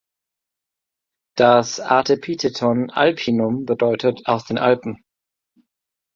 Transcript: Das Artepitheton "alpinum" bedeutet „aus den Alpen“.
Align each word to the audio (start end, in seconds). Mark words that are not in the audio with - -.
Das 1.37 1.79
Artepitheton 1.79 2.89
"alpinum" 2.89 3.65
bedeutet 3.67 4.23
„aus 4.25 4.45
den 4.45 4.57
Alpen“. 4.57 5.03